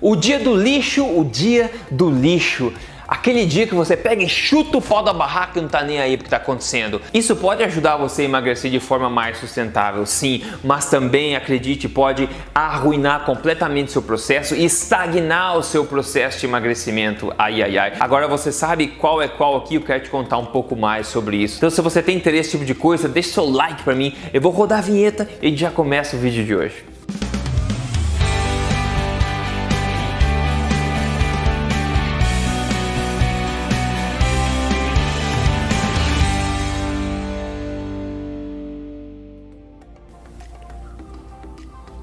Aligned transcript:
O 0.00 0.16
dia 0.16 0.38
do 0.38 0.54
lixo, 0.54 1.04
o 1.04 1.22
dia 1.22 1.70
do 1.90 2.08
lixo. 2.08 2.72
Aquele 3.06 3.44
dia 3.44 3.66
que 3.66 3.74
você 3.74 3.96
pega 3.96 4.22
e 4.22 4.28
chuta 4.28 4.78
o 4.78 4.80
pau 4.80 5.02
da 5.02 5.12
barraca 5.12 5.58
e 5.58 5.62
não 5.62 5.68
tá 5.68 5.82
nem 5.82 6.00
aí 6.00 6.16
porque 6.16 6.30
tá 6.30 6.38
acontecendo. 6.38 7.02
Isso 7.12 7.36
pode 7.36 7.62
ajudar 7.64 7.96
você 7.96 8.22
a 8.22 8.24
emagrecer 8.24 8.70
de 8.70 8.80
forma 8.80 9.10
mais 9.10 9.36
sustentável, 9.36 10.06
sim, 10.06 10.42
mas 10.64 10.88
também, 10.88 11.36
acredite, 11.36 11.88
pode 11.88 12.30
arruinar 12.54 13.26
completamente 13.26 13.90
seu 13.90 14.00
processo 14.00 14.54
e 14.54 14.64
estagnar 14.64 15.58
o 15.58 15.62
seu 15.62 15.84
processo 15.84 16.38
de 16.38 16.46
emagrecimento. 16.46 17.30
Ai, 17.36 17.62
ai, 17.62 17.76
ai. 17.76 17.92
Agora 18.00 18.26
você 18.26 18.52
sabe 18.52 18.86
qual 18.86 19.20
é 19.20 19.28
qual 19.28 19.56
aqui, 19.56 19.74
eu 19.74 19.82
quero 19.82 20.04
te 20.04 20.08
contar 20.08 20.38
um 20.38 20.46
pouco 20.46 20.74
mais 20.74 21.08
sobre 21.08 21.36
isso. 21.36 21.56
Então, 21.56 21.68
se 21.68 21.82
você 21.82 22.00
tem 22.00 22.16
interesse 22.16 22.38
nesse 22.38 22.50
tipo 22.52 22.64
de 22.64 22.74
coisa, 22.74 23.06
deixa 23.06 23.32
seu 23.32 23.50
like 23.50 23.82
para 23.82 23.94
mim. 23.94 24.14
Eu 24.32 24.40
vou 24.40 24.52
rodar 24.52 24.78
a 24.78 24.82
vinheta 24.82 25.28
e 25.42 25.54
já 25.54 25.70
começa 25.70 26.16
o 26.16 26.18
vídeo 26.20 26.44
de 26.44 26.54
hoje. 26.54 26.99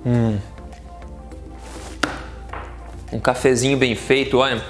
Hum. 0.07 0.39
Um 3.11 3.20
cafezinho 3.20 3.77
bem 3.77 3.93
feito, 3.93 4.38
olha. 4.38 4.63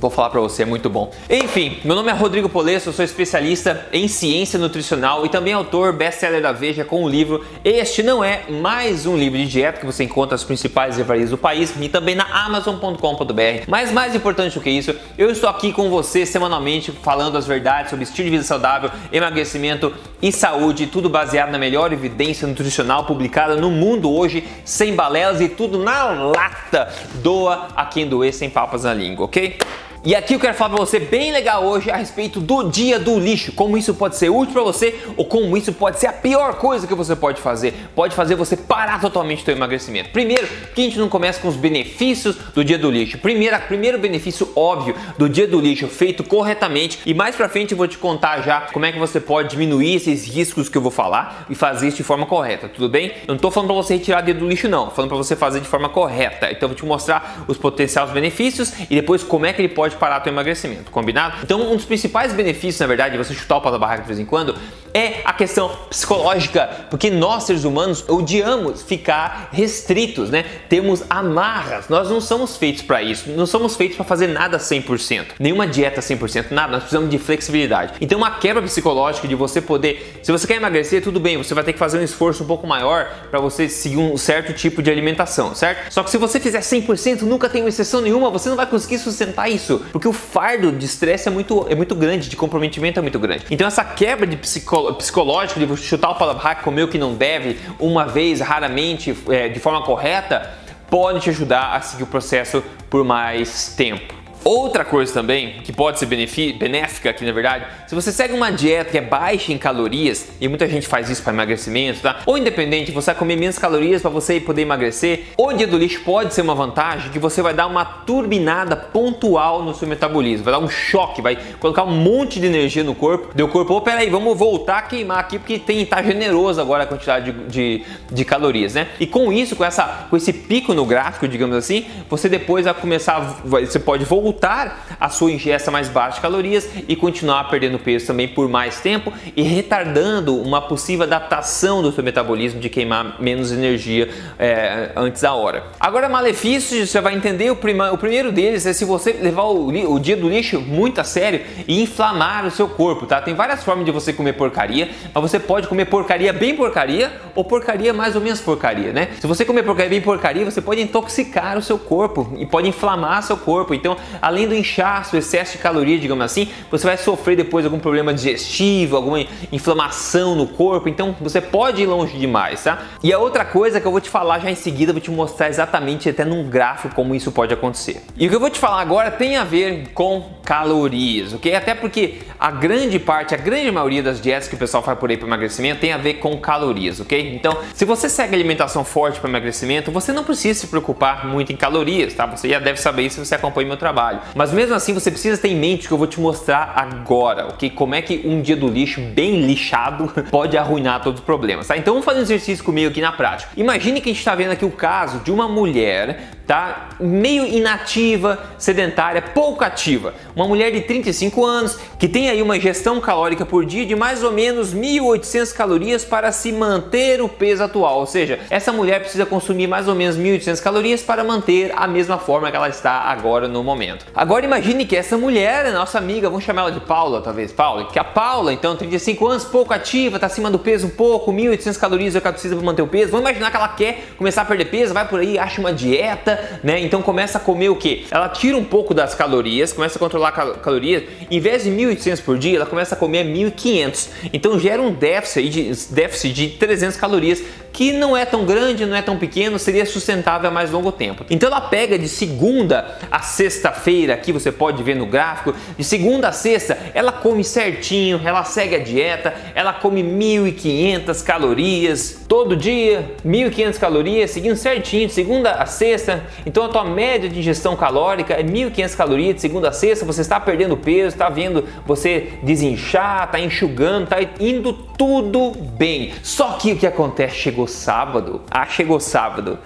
Vou 0.00 0.08
falar 0.08 0.30
para 0.30 0.40
você, 0.40 0.62
é 0.62 0.64
muito 0.64 0.88
bom. 0.88 1.12
Enfim, 1.28 1.76
meu 1.84 1.94
nome 1.94 2.10
é 2.10 2.14
Rodrigo 2.14 2.48
Polesso, 2.48 2.90
sou 2.90 3.04
especialista 3.04 3.86
em 3.92 4.08
ciência 4.08 4.58
nutricional 4.58 5.26
e 5.26 5.28
também 5.28 5.52
autor 5.52 5.92
best-seller 5.92 6.40
da 6.40 6.52
Veja 6.52 6.86
com 6.86 7.04
o 7.04 7.08
livro 7.08 7.44
Este 7.62 8.02
Não 8.02 8.24
É 8.24 8.44
Mais 8.48 9.04
Um 9.04 9.14
Livro 9.14 9.36
de 9.36 9.46
Dieta 9.46 9.78
que 9.78 9.84
você 9.84 10.02
encontra 10.02 10.32
nas 10.32 10.42
principais 10.42 10.96
livrarias 10.96 11.28
do 11.28 11.36
país 11.36 11.74
e 11.78 11.88
também 11.90 12.14
na 12.14 12.24
Amazon.com.br. 12.46 13.64
Mas 13.68 13.92
mais 13.92 14.14
importante 14.14 14.54
do 14.54 14.62
que 14.62 14.70
isso, 14.70 14.96
eu 15.18 15.30
estou 15.30 15.50
aqui 15.50 15.70
com 15.70 15.90
você 15.90 16.24
semanalmente 16.24 16.90
falando 16.90 17.36
as 17.36 17.46
verdades 17.46 17.90
sobre 17.90 18.04
estilo 18.04 18.24
de 18.24 18.30
vida 18.30 18.44
saudável, 18.44 18.90
emagrecimento 19.12 19.92
e 20.22 20.32
saúde, 20.32 20.86
tudo 20.86 21.10
baseado 21.10 21.50
na 21.50 21.58
melhor 21.58 21.92
evidência 21.92 22.48
nutricional 22.48 23.04
publicada 23.04 23.54
no 23.54 23.70
mundo 23.70 24.10
hoje, 24.10 24.48
sem 24.64 24.94
balelas 24.94 25.42
e 25.42 25.48
tudo 25.50 25.76
na 25.76 26.04
lata. 26.04 26.88
Doa 27.16 27.68
a 27.76 27.84
quem 27.84 28.08
doer 28.08 28.32
sem 28.32 28.48
papas 28.48 28.84
na 28.84 28.94
língua, 28.94 29.26
ok? 29.26 29.58
E 30.02 30.14
aqui 30.14 30.32
eu 30.32 30.40
quero 30.40 30.54
falar 30.54 30.76
para 30.76 30.86
você 30.86 30.98
bem 30.98 31.30
legal 31.30 31.62
hoje 31.62 31.90
a 31.90 31.96
respeito 31.96 32.40
do 32.40 32.70
dia 32.70 32.98
do 32.98 33.18
lixo, 33.18 33.52
como 33.52 33.76
isso 33.76 33.92
pode 33.92 34.16
ser 34.16 34.30
útil 34.30 34.54
para 34.54 34.62
você 34.62 34.98
ou 35.14 35.26
como 35.26 35.54
isso 35.58 35.74
pode 35.74 36.00
ser 36.00 36.06
a 36.06 36.12
pior 36.12 36.54
coisa 36.54 36.86
que 36.86 36.94
você 36.94 37.14
pode 37.14 37.38
fazer. 37.38 37.74
Pode 37.94 38.14
fazer 38.14 38.34
você 38.34 38.56
parar 38.56 38.98
totalmente 38.98 39.42
o 39.42 39.44
seu 39.44 39.54
emagrecimento. 39.54 40.08
Primeiro, 40.08 40.48
que 40.80 40.86
a 40.86 40.90
gente 40.90 40.98
não 40.98 41.08
começa 41.08 41.40
com 41.40 41.48
os 41.48 41.56
benefícios 41.56 42.36
do 42.54 42.64
dia 42.64 42.78
do 42.78 42.90
lixo. 42.90 43.18
Primeiro, 43.18 43.58
primeiro 43.62 43.98
benefício 43.98 44.50
óbvio 44.56 44.94
do 45.18 45.28
dia 45.28 45.46
do 45.46 45.60
lixo 45.60 45.88
feito 45.88 46.24
corretamente 46.24 47.00
e 47.04 47.12
mais 47.12 47.36
para 47.36 47.48
frente 47.48 47.72
eu 47.72 47.78
vou 47.78 47.86
te 47.86 47.98
contar 47.98 48.40
já 48.42 48.62
como 48.72 48.84
é 48.84 48.92
que 48.92 48.98
você 48.98 49.20
pode 49.20 49.50
diminuir 49.50 49.96
esses 49.96 50.26
riscos 50.26 50.68
que 50.68 50.78
eu 50.78 50.82
vou 50.82 50.90
falar 50.90 51.46
e 51.50 51.54
fazer 51.54 51.88
isso 51.88 51.98
de 51.98 52.02
forma 52.02 52.26
correta, 52.26 52.68
tudo 52.68 52.88
bem? 52.88 53.12
Eu 53.26 53.34
não 53.34 53.38
tô 53.38 53.50
falando 53.50 53.68
para 53.68 53.76
você 53.76 53.94
retirar 53.94 54.22
o 54.22 54.24
dia 54.24 54.34
do 54.34 54.48
lixo 54.48 54.68
não, 54.68 54.86
tô 54.86 54.92
falando 54.92 55.10
para 55.10 55.18
você 55.18 55.36
fazer 55.36 55.60
de 55.60 55.68
forma 55.68 55.88
correta. 55.88 56.50
Então 56.50 56.62
eu 56.62 56.68
vou 56.68 56.76
te 56.76 56.84
mostrar 56.84 57.44
os 57.46 57.58
potenciais 57.58 58.10
benefícios 58.10 58.72
e 58.88 58.94
depois 58.94 59.22
como 59.22 59.46
é 59.46 59.52
que 59.52 59.60
ele 59.60 59.68
pode 59.68 59.96
parar 59.96 60.20
teu 60.20 60.32
emagrecimento, 60.32 60.90
combinado? 60.90 61.36
Então, 61.42 61.60
um 61.60 61.76
dos 61.76 61.84
principais 61.84 62.32
benefícios, 62.32 62.80
na 62.80 62.86
verdade, 62.86 63.12
de 63.12 63.18
você 63.18 63.34
chutar 63.34 63.56
o 63.56 63.60
pau 63.60 63.72
da 63.72 63.78
barraca 63.78 64.02
de 64.02 64.08
vez 64.08 64.18
em 64.18 64.24
quando 64.24 64.54
é 64.92 65.20
a 65.24 65.32
questão 65.32 65.70
psicológica, 65.88 66.86
porque 66.90 67.10
nós 67.10 67.44
seres 67.44 67.64
humanos 67.64 68.04
odiamos 68.08 68.82
ficar 68.82 69.48
restritos, 69.52 70.30
né? 70.30 70.44
Temos 70.70 71.02
amarras. 71.10 71.90
Nós 71.90 72.08
não 72.08 72.20
somos 72.20 72.56
feitos 72.56 72.80
para 72.80 73.02
isso. 73.02 73.28
Não 73.28 73.44
somos 73.44 73.76
feitos 73.76 73.96
para 73.96 74.06
fazer 74.06 74.28
nada 74.28 74.56
100%. 74.56 75.32
Nenhuma 75.38 75.66
dieta 75.66 76.00
100%, 76.00 76.50
nada. 76.50 76.72
Nós 76.72 76.80
precisamos 76.80 77.10
de 77.10 77.18
flexibilidade. 77.18 77.92
Então, 78.00 78.16
uma 78.16 78.30
quebra 78.30 78.62
psicológica 78.62 79.28
de 79.28 79.34
você 79.34 79.60
poder, 79.60 80.20
se 80.22 80.32
você 80.32 80.46
quer 80.46 80.56
emagrecer, 80.56 81.02
tudo 81.02 81.20
bem, 81.20 81.36
você 81.36 81.52
vai 81.52 81.62
ter 81.62 81.74
que 81.74 81.78
fazer 81.78 81.98
um 81.98 82.02
esforço 82.02 82.44
um 82.44 82.46
pouco 82.46 82.66
maior 82.66 83.06
para 83.30 83.38
você 83.38 83.68
seguir 83.68 83.98
um 83.98 84.16
certo 84.16 84.54
tipo 84.54 84.82
de 84.82 84.90
alimentação, 84.90 85.54
certo? 85.54 85.92
Só 85.92 86.02
que 86.02 86.10
se 86.10 86.16
você 86.16 86.40
fizer 86.40 86.60
100%, 86.60 87.22
nunca 87.22 87.50
tem 87.50 87.60
uma 87.60 87.68
exceção 87.68 88.00
nenhuma, 88.00 88.30
você 88.30 88.48
não 88.48 88.56
vai 88.56 88.66
conseguir 88.66 88.98
sustentar 88.98 89.50
isso 89.50 89.84
porque 89.92 90.08
o 90.08 90.12
fardo 90.12 90.72
de 90.72 90.86
estresse 90.86 91.28
é 91.28 91.30
muito, 91.30 91.66
é 91.68 91.74
muito 91.74 91.94
grande, 91.94 92.28
de 92.28 92.36
comprometimento 92.36 92.98
é 92.98 93.02
muito 93.02 93.18
grande. 93.18 93.44
Então 93.50 93.66
essa 93.66 93.84
quebra 93.84 94.26
de 94.26 94.36
psico, 94.36 94.94
psicológico, 94.94 95.60
de 95.60 95.76
chutar 95.76 96.10
o 96.10 96.34
da 96.34 96.54
comer 96.54 96.84
o 96.84 96.88
que 96.88 96.98
não 96.98 97.14
deve, 97.14 97.58
uma 97.78 98.06
vez, 98.06 98.40
raramente, 98.40 99.16
é, 99.28 99.48
de 99.48 99.60
forma 99.60 99.82
correta, 99.82 100.59
pode 100.90 101.20
te 101.20 101.30
ajudar 101.30 101.76
a 101.76 101.80
seguir 101.80 102.02
o 102.02 102.06
processo 102.06 102.62
por 102.90 103.04
mais 103.04 103.74
tempo. 103.76 104.19
Outra 104.42 104.86
coisa 104.86 105.12
também 105.12 105.60
que 105.62 105.72
pode 105.72 105.98
ser 105.98 106.06
benéfica 106.06 107.10
aqui 107.10 107.26
na 107.26 107.32
verdade, 107.32 107.66
se 107.86 107.94
você 107.94 108.10
segue 108.10 108.32
uma 108.32 108.50
dieta 108.50 108.90
que 108.90 108.98
é 108.98 109.00
baixa 109.02 109.52
em 109.52 109.58
calorias, 109.58 110.28
e 110.40 110.48
muita 110.48 110.66
gente 110.66 110.88
faz 110.88 111.10
isso 111.10 111.22
para 111.22 111.32
emagrecimento, 111.32 112.00
tá? 112.00 112.20
Ou 112.24 112.38
independente, 112.38 112.90
você 112.90 113.06
vai 113.06 113.14
comer 113.16 113.36
menos 113.36 113.58
calorias 113.58 114.00
para 114.00 114.10
você 114.10 114.40
poder 114.40 114.62
emagrecer, 114.62 115.26
o 115.36 115.52
dia 115.52 115.66
do 115.66 115.76
lixo 115.76 116.00
pode 116.04 116.32
ser 116.32 116.40
uma 116.40 116.54
vantagem 116.54 117.10
que 117.10 117.18
você 117.18 117.42
vai 117.42 117.52
dar 117.52 117.66
uma 117.66 117.84
turbinada 117.84 118.74
pontual 118.76 119.62
no 119.62 119.74
seu 119.74 119.86
metabolismo, 119.86 120.44
vai 120.44 120.54
dar 120.54 120.58
um 120.58 120.70
choque, 120.70 121.20
vai 121.20 121.36
colocar 121.58 121.84
um 121.84 121.94
monte 121.94 122.40
de 122.40 122.46
energia 122.46 122.82
no 122.82 122.94
corpo, 122.94 123.34
deu 123.34 123.46
corpo, 123.46 123.74
oh, 123.74 123.80
peraí, 123.82 124.08
vamos 124.08 124.38
voltar 124.38 124.78
a 124.78 124.82
queimar 124.82 125.18
aqui 125.18 125.38
porque 125.38 125.58
tem 125.58 125.84
tá 125.84 126.02
generoso 126.02 126.60
agora 126.60 126.84
a 126.84 126.86
quantidade 126.86 127.30
de, 127.30 127.46
de, 127.48 127.84
de 128.10 128.24
calorias, 128.24 128.74
né? 128.74 128.88
E 128.98 129.06
com 129.06 129.30
isso, 129.30 129.54
com 129.54 129.64
essa 129.64 130.06
com 130.08 130.16
esse 130.16 130.32
pico 130.32 130.72
no 130.72 130.86
gráfico, 130.86 131.28
digamos 131.28 131.56
assim, 131.56 131.84
você 132.08 132.28
depois 132.28 132.64
vai 132.64 132.74
começar, 132.74 133.40
você 133.44 133.78
pode 133.78 134.04
voltar 134.04 134.29
voltar 134.30 134.96
a 135.00 135.08
sua 135.08 135.32
ingesta 135.32 135.72
mais 135.72 135.88
baixa 135.88 136.16
de 136.16 136.20
calorias 136.20 136.68
e 136.86 136.94
continuar 136.94 137.50
perdendo 137.50 137.78
peso 137.80 138.06
também 138.06 138.28
por 138.28 138.48
mais 138.48 138.80
tempo 138.80 139.12
e 139.36 139.42
retardando 139.42 140.40
uma 140.40 140.60
possível 140.60 141.04
adaptação 141.04 141.82
do 141.82 141.90
seu 141.90 142.04
metabolismo 142.04 142.60
de 142.60 142.68
queimar 142.68 143.20
menos 143.20 143.50
energia 143.50 144.08
é, 144.38 144.92
antes 144.94 145.22
da 145.22 145.34
hora. 145.34 145.64
Agora, 145.80 146.08
malefícios, 146.08 146.90
você 146.90 147.00
vai 147.00 147.14
entender, 147.14 147.50
o, 147.50 147.56
prima, 147.56 147.90
o 147.90 147.98
primeiro 147.98 148.30
deles 148.30 148.66
é 148.66 148.72
se 148.72 148.84
você 148.84 149.12
levar 149.14 149.44
o, 149.44 149.66
o, 149.92 149.98
dia 149.98 150.16
do 150.16 150.28
lixo 150.28 150.60
muito 150.60 151.00
a 151.00 151.04
sério 151.04 151.40
e 151.66 151.82
inflamar 151.82 152.46
o 152.46 152.50
seu 152.50 152.68
corpo, 152.68 153.06
tá? 153.06 153.20
Tem 153.20 153.34
várias 153.34 153.64
formas 153.64 153.84
de 153.84 153.90
você 153.90 154.12
comer 154.12 154.34
porcaria, 154.34 154.90
mas 155.12 155.22
você 155.22 155.40
pode 155.40 155.66
comer 155.66 155.86
porcaria 155.86 156.32
bem 156.32 156.54
porcaria 156.54 157.12
ou 157.34 157.44
porcaria 157.44 157.92
mais 157.92 158.14
ou 158.14 158.20
menos 158.20 158.40
porcaria, 158.40 158.92
né? 158.92 159.08
Se 159.18 159.26
você 159.26 159.44
comer 159.44 159.64
porcaria 159.64 159.90
bem 159.90 160.00
porcaria, 160.00 160.44
você 160.44 160.60
pode 160.60 160.80
intoxicar 160.80 161.58
o 161.58 161.62
seu 161.62 161.78
corpo 161.78 162.36
e 162.38 162.46
pode 162.46 162.68
inflamar 162.68 163.22
seu 163.22 163.36
corpo. 163.36 163.74
Então, 163.74 163.96
além 164.20 164.46
do 164.46 164.54
inchaço, 164.54 165.16
excesso 165.16 165.52
de 165.52 165.58
caloria, 165.58 165.98
digamos 165.98 166.24
assim, 166.24 166.48
você 166.70 166.86
vai 166.86 166.96
sofrer 166.96 167.36
depois 167.36 167.64
algum 167.64 167.78
problema 167.78 168.12
digestivo, 168.12 168.96
alguma 168.96 169.24
inflamação 169.52 170.34
no 170.34 170.46
corpo, 170.46 170.88
então 170.88 171.14
você 171.20 171.40
pode 171.40 171.82
ir 171.82 171.86
longe 171.86 172.18
demais, 172.18 172.64
tá? 172.64 172.82
E 173.02 173.12
a 173.12 173.18
outra 173.18 173.44
coisa 173.44 173.80
que 173.80 173.86
eu 173.86 173.92
vou 173.92 174.00
te 174.00 174.10
falar 174.10 174.38
já 174.40 174.50
em 174.50 174.54
seguida, 174.54 174.92
vou 174.92 175.00
te 175.00 175.10
mostrar 175.10 175.48
exatamente 175.48 176.08
até 176.08 176.24
num 176.24 176.48
gráfico 176.48 176.94
como 176.94 177.14
isso 177.14 177.32
pode 177.32 177.52
acontecer. 177.52 178.02
E 178.16 178.26
o 178.26 178.30
que 178.30 178.36
eu 178.36 178.40
vou 178.40 178.50
te 178.50 178.58
falar 178.58 178.80
agora 178.80 179.10
tem 179.10 179.36
a 179.36 179.44
ver 179.44 179.88
com 179.94 180.39
calorias, 180.50 181.32
ok? 181.32 181.54
Até 181.54 181.76
porque 181.76 182.22
a 182.36 182.50
grande 182.50 182.98
parte, 182.98 183.36
a 183.36 183.38
grande 183.38 183.70
maioria 183.70 184.02
das 184.02 184.20
dietas 184.20 184.48
que 184.48 184.56
o 184.56 184.58
pessoal 184.58 184.82
faz 184.82 184.98
por 184.98 185.08
aí 185.08 185.16
para 185.16 185.28
emagrecimento 185.28 185.80
tem 185.80 185.92
a 185.92 185.96
ver 185.96 186.14
com 186.14 186.36
calorias, 186.38 186.98
ok? 186.98 187.36
Então, 187.36 187.56
se 187.72 187.84
você 187.84 188.08
segue 188.08 188.34
alimentação 188.34 188.82
forte 188.82 189.20
para 189.20 189.30
emagrecimento, 189.30 189.92
você 189.92 190.12
não 190.12 190.24
precisa 190.24 190.58
se 190.58 190.66
preocupar 190.66 191.24
muito 191.24 191.52
em 191.52 191.56
calorias, 191.56 192.14
tá? 192.14 192.26
Você 192.26 192.48
já 192.48 192.58
deve 192.58 192.80
saber 192.80 193.02
isso 193.02 193.20
se 193.20 193.26
você 193.26 193.36
acompanha 193.36 193.68
meu 193.68 193.76
trabalho. 193.76 194.22
Mas 194.34 194.52
mesmo 194.52 194.74
assim, 194.74 194.92
você 194.92 195.08
precisa 195.08 195.40
ter 195.40 195.50
em 195.50 195.56
mente 195.56 195.86
que 195.86 195.94
eu 195.94 195.98
vou 195.98 196.08
te 196.08 196.18
mostrar 196.18 196.72
agora, 196.74 197.46
ok? 197.46 197.70
Como 197.70 197.94
é 197.94 198.02
que 198.02 198.22
um 198.24 198.42
dia 198.42 198.56
do 198.56 198.66
lixo 198.66 199.00
bem 199.00 199.42
lixado 199.42 200.12
pode 200.32 200.58
arruinar 200.58 201.00
todos 201.00 201.20
os 201.20 201.24
problemas, 201.24 201.68
tá? 201.68 201.76
Então 201.76 201.94
vamos 201.94 202.04
fazer 202.04 202.18
um 202.18 202.22
exercício 202.22 202.64
comigo 202.64 202.90
aqui 202.90 203.00
na 203.00 203.12
prática. 203.12 203.52
Imagine 203.56 204.00
que 204.00 204.08
a 204.08 204.12
gente 204.12 204.18
está 204.18 204.34
vendo 204.34 204.50
aqui 204.50 204.64
o 204.64 204.72
caso 204.72 205.20
de 205.20 205.30
uma 205.30 205.46
mulher 205.46 206.39
tá? 206.50 206.88
Meio 206.98 207.46
inativa, 207.46 208.36
sedentária, 208.58 209.22
pouco 209.22 209.62
ativa. 209.62 210.12
Uma 210.34 210.48
mulher 210.48 210.72
de 210.72 210.80
35 210.80 211.46
anos 211.46 211.78
que 211.96 212.08
tem 212.08 212.28
aí 212.28 212.42
uma 212.42 212.56
ingestão 212.56 213.00
calórica 213.00 213.46
por 213.46 213.64
dia 213.64 213.86
de 213.86 213.94
mais 213.94 214.24
ou 214.24 214.32
menos 214.32 214.74
1.800 214.74 215.54
calorias 215.54 216.04
para 216.04 216.32
se 216.32 216.50
manter 216.50 217.22
o 217.22 217.28
peso 217.28 217.62
atual. 217.62 218.00
Ou 218.00 218.06
seja, 218.06 218.40
essa 218.50 218.72
mulher 218.72 218.98
precisa 218.98 219.24
consumir 219.24 219.68
mais 219.68 219.86
ou 219.86 219.94
menos 219.94 220.18
1.800 220.18 220.60
calorias 220.60 221.02
para 221.02 221.22
manter 221.22 221.72
a 221.76 221.86
mesma 221.86 222.18
forma 222.18 222.50
que 222.50 222.56
ela 222.56 222.68
está 222.68 222.94
agora 222.94 223.46
no 223.46 223.62
momento. 223.62 224.06
Agora 224.12 224.44
imagine 224.44 224.84
que 224.84 224.96
essa 224.96 225.16
mulher, 225.16 225.72
nossa 225.72 225.98
amiga, 225.98 226.28
vamos 226.28 226.44
chamar 226.44 226.62
ela 226.62 226.72
de 226.72 226.80
Paula, 226.80 227.22
talvez, 227.22 227.52
Paula, 227.52 227.84
que 227.84 227.98
a 227.98 228.02
Paula, 228.02 228.52
então, 228.52 228.74
35 228.74 229.24
anos, 229.28 229.44
pouco 229.44 229.72
ativa, 229.72 230.16
está 230.16 230.26
acima 230.26 230.50
do 230.50 230.58
peso 230.58 230.88
um 230.88 230.90
pouco, 230.90 231.32
1.800 231.32 231.78
calorias 231.78 232.16
é 232.16 232.18
o 232.18 232.20
que 232.20 232.26
ela 232.26 232.32
precisa 232.32 232.56
para 232.56 232.64
manter 232.64 232.82
o 232.82 232.88
peso. 232.88 233.12
Vamos 233.12 233.20
imaginar 233.20 233.52
que 233.52 233.56
ela 233.56 233.68
quer 233.68 234.08
começar 234.18 234.42
a 234.42 234.44
perder 234.44 234.64
peso, 234.64 234.92
vai 234.92 235.06
por 235.06 235.20
aí, 235.20 235.38
acha 235.38 235.60
uma 235.60 235.72
dieta, 235.72 236.39
né? 236.62 236.80
Então 236.80 237.02
começa 237.02 237.38
a 237.38 237.40
comer 237.40 237.68
o 237.68 237.76
que? 237.76 238.06
Ela 238.10 238.28
tira 238.28 238.56
um 238.56 238.64
pouco 238.64 238.94
das 238.94 239.14
calorias, 239.14 239.72
começa 239.72 239.96
a 239.96 239.98
controlar 239.98 240.30
lá 240.30 240.54
calorias, 240.54 241.04
em 241.30 241.40
vez 241.40 241.64
de 241.64 241.70
1.800 241.70 242.22
por 242.22 242.38
dia, 242.38 242.56
ela 242.56 242.66
começa 242.66 242.94
a 242.94 242.98
comer 242.98 243.24
1.500. 243.24 244.08
Então 244.32 244.58
gera 244.58 244.80
um 244.80 244.92
déficit 244.92 245.48
de, 245.48 245.94
déficit 245.94 246.32
de 246.32 246.48
300 246.56 246.96
calorias 246.96 247.42
que 247.72 247.92
não 247.92 248.16
é 248.16 248.24
tão 248.24 248.44
grande, 248.44 248.84
não 248.84 248.96
é 248.96 249.02
tão 249.02 249.16
pequeno, 249.16 249.58
seria 249.58 249.86
sustentável 249.86 250.48
a 250.48 250.52
mais 250.52 250.70
longo 250.70 250.90
tempo. 250.90 251.24
Então 251.30 251.48
ela 251.48 251.60
pega 251.60 251.98
de 251.98 252.08
segunda 252.08 252.98
a 253.10 253.20
sexta-feira, 253.20 254.14
aqui 254.14 254.32
você 254.32 254.50
pode 254.50 254.82
ver 254.82 254.96
no 254.96 255.06
gráfico, 255.06 255.54
de 255.78 255.84
segunda 255.84 256.28
a 256.28 256.32
sexta, 256.32 256.76
ela 256.94 257.12
come 257.12 257.44
certinho, 257.44 258.20
ela 258.24 258.44
segue 258.44 258.74
a 258.74 258.78
dieta, 258.78 259.34
ela 259.54 259.72
come 259.72 260.02
1.500 260.02 261.24
calorias 261.24 262.20
todo 262.28 262.56
dia, 262.56 263.14
1.500 263.24 263.78
calorias, 263.78 264.30
seguindo 264.30 264.56
certinho, 264.56 265.06
de 265.06 265.12
segunda 265.12 265.52
a 265.52 265.66
sexta. 265.66 266.19
Então 266.44 266.64
a 266.64 266.68
tua 266.68 266.84
média 266.84 267.28
de 267.28 267.38
ingestão 267.38 267.76
calórica 267.76 268.34
é 268.34 268.42
1.500 268.42 268.96
calorias 268.96 269.34
de 269.36 269.40
segunda 269.40 269.68
a 269.68 269.72
sexta, 269.72 270.04
você 270.04 270.20
está 270.20 270.38
perdendo 270.40 270.76
peso, 270.76 271.08
está 271.08 271.28
vendo 271.28 271.64
você 271.86 272.34
desinchar, 272.42 273.24
está 273.24 273.40
enxugando, 273.40 274.04
está 274.04 274.16
indo 274.38 274.72
tudo 274.72 275.52
bem. 275.52 276.12
Só 276.22 276.52
que 276.52 276.72
o 276.72 276.76
que 276.76 276.86
acontece? 276.86 277.36
Chegou 277.36 277.66
sábado. 277.66 278.42
Ah, 278.50 278.66
chegou 278.66 279.00
sábado. 279.00 279.58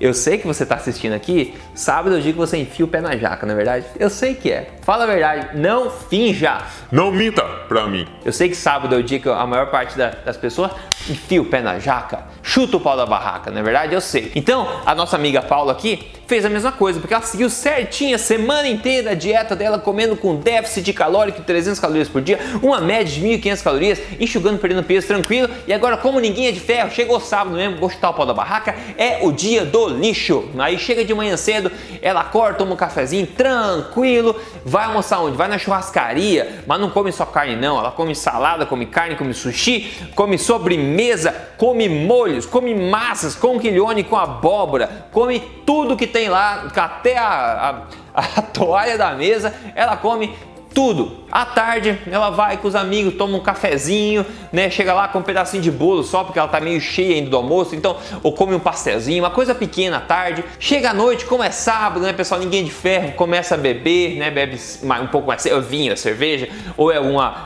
Eu 0.00 0.14
sei 0.14 0.38
que 0.38 0.46
você 0.46 0.62
está 0.62 0.76
assistindo 0.76 1.12
aqui, 1.12 1.54
sábado 1.74 2.16
eu 2.16 2.20
digo 2.20 2.34
que 2.34 2.46
você 2.46 2.56
enfia 2.56 2.84
o 2.84 2.88
pé 2.88 3.00
na 3.00 3.16
jaca, 3.16 3.44
não 3.44 3.54
é 3.54 3.56
verdade? 3.56 3.86
Eu 3.98 4.08
sei 4.08 4.34
que 4.34 4.50
é. 4.50 4.70
Fala 4.82 5.04
a 5.04 5.06
verdade, 5.06 5.58
não 5.58 5.90
finja. 5.90 6.58
Não 6.90 7.10
minta 7.10 7.42
pra 7.68 7.86
mim. 7.86 8.06
Eu 8.24 8.32
sei 8.32 8.48
que 8.48 8.54
sábado 8.54 8.94
é 8.94 8.98
o 8.98 9.02
dia 9.02 9.18
que 9.18 9.28
a 9.28 9.46
maior 9.46 9.70
parte 9.70 9.98
da, 9.98 10.10
das 10.10 10.36
pessoas 10.36 10.72
enfia 11.08 11.42
o 11.42 11.46
pé 11.46 11.60
na 11.60 11.78
jaca, 11.78 12.24
chuta 12.42 12.76
o 12.76 12.80
pau 12.80 12.96
da 12.96 13.06
barraca, 13.06 13.50
não 13.50 13.60
é 13.60 13.62
verdade? 13.62 13.94
Eu 13.94 14.00
sei. 14.00 14.30
Então, 14.34 14.68
a 14.86 14.94
nossa 14.94 15.16
amiga 15.16 15.42
Paula 15.42 15.72
aqui 15.72 16.17
fez 16.28 16.44
a 16.44 16.50
mesma 16.50 16.70
coisa, 16.70 17.00
porque 17.00 17.14
ela 17.14 17.22
seguiu 17.22 17.48
certinho 17.48 18.14
a 18.14 18.18
semana 18.18 18.68
inteira 18.68 19.12
a 19.12 19.14
dieta 19.14 19.56
dela, 19.56 19.78
comendo 19.78 20.14
com 20.14 20.36
déficit 20.36 20.92
calórico 20.92 21.40
de 21.40 21.46
300 21.46 21.80
calorias 21.80 22.06
por 22.06 22.20
dia, 22.20 22.38
uma 22.62 22.82
média 22.82 23.06
de 23.06 23.26
1.500 23.26 23.62
calorias, 23.62 23.98
enxugando, 24.20 24.58
perdendo 24.58 24.84
peso 24.84 25.06
tranquilo. 25.06 25.48
E 25.66 25.72
agora, 25.72 25.96
como 25.96 26.20
ninguém 26.20 26.46
é 26.46 26.52
de 26.52 26.60
ferro, 26.60 26.90
chegou 26.90 27.18
sábado 27.18 27.56
mesmo, 27.56 27.78
vou 27.78 27.88
chutar 27.88 28.10
o 28.10 28.14
pau 28.14 28.26
da 28.26 28.34
barraca, 28.34 28.76
é 28.98 29.20
o 29.22 29.32
dia 29.32 29.64
do 29.64 29.88
lixo. 29.88 30.50
Aí 30.58 30.78
chega 30.78 31.02
de 31.02 31.14
manhã 31.14 31.34
cedo, 31.34 31.72
ela 32.02 32.20
acorda, 32.20 32.58
toma 32.58 32.74
um 32.74 32.76
cafezinho 32.76 33.26
tranquilo, 33.26 34.38
vai 34.66 34.84
almoçar 34.84 35.20
onde? 35.20 35.34
Vai 35.34 35.48
na 35.48 35.56
churrascaria, 35.56 36.62
mas 36.66 36.78
não 36.78 36.90
come 36.90 37.10
só 37.10 37.24
carne 37.24 37.56
não, 37.56 37.78
ela 37.78 37.90
come 37.90 38.14
salada, 38.14 38.66
come 38.66 38.84
carne, 38.84 39.16
come 39.16 39.32
sushi, 39.32 39.90
come 40.14 40.36
sobremesa, 40.36 41.34
come 41.56 41.88
molhos, 41.88 42.44
come 42.44 42.74
massas, 42.74 43.34
com 43.34 43.58
quilhone, 43.58 44.04
com 44.04 44.16
abóbora, 44.16 45.06
come 45.10 45.40
tudo 45.64 45.96
que 45.96 46.06
tem 46.06 46.17
lá, 46.26 46.66
até 46.74 47.18
a, 47.18 47.84
a, 48.14 48.20
a 48.38 48.42
toalha 48.52 48.96
da 48.96 49.12
mesa, 49.12 49.54
ela 49.74 49.94
come 49.96 50.34
tudo. 50.74 51.24
À 51.30 51.44
tarde, 51.44 51.98
ela 52.10 52.30
vai 52.30 52.56
com 52.56 52.66
os 52.66 52.74
amigos, 52.74 53.14
toma 53.14 53.36
um 53.36 53.40
cafezinho, 53.40 54.24
né? 54.50 54.70
Chega 54.70 54.94
lá 54.94 55.08
com 55.08 55.18
um 55.18 55.22
pedacinho 55.22 55.62
de 55.62 55.70
bolo 55.70 56.02
só 56.02 56.24
porque 56.24 56.38
ela 56.38 56.48
tá 56.48 56.58
meio 56.58 56.80
cheia 56.80 57.16
ainda 57.16 57.28
do 57.28 57.36
almoço, 57.36 57.74
então, 57.74 57.96
ou 58.22 58.32
come 58.32 58.54
um 58.54 58.58
pastelzinho, 58.58 59.22
uma 59.22 59.30
coisa 59.30 59.54
pequena 59.54 59.98
à 59.98 60.00
tarde. 60.00 60.42
Chega 60.58 60.90
à 60.90 60.94
noite, 60.94 61.26
como 61.26 61.42
é 61.42 61.50
sábado, 61.50 62.00
né, 62.00 62.12
pessoal? 62.12 62.40
Ninguém 62.40 62.64
de 62.64 62.70
ferro, 62.70 63.12
começa 63.12 63.54
a 63.54 63.58
beber, 63.58 64.16
né? 64.16 64.30
Bebe 64.30 64.58
um 65.02 65.06
pouco 65.06 65.26
mais, 65.28 65.46
vinho, 65.68 65.94
cerveja, 65.96 66.48
ou 66.76 66.90
é 66.90 66.96